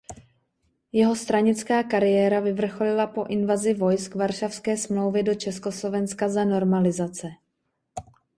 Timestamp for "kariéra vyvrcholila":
1.83-3.07